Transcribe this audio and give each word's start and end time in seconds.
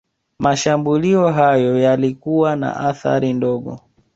Mashambulio 0.39 1.31
hayo 1.31 1.79
yalikuwa 1.79 2.55
na 2.55 2.75
athari 2.79 3.33
ndogo 3.33 3.79